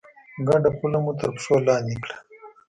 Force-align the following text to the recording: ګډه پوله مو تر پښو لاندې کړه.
ګډه 0.47 0.69
پوله 0.77 0.99
مو 1.03 1.11
تر 1.19 1.29
پښو 1.35 1.55
لاندې 1.67 1.95
کړه. 2.03 2.15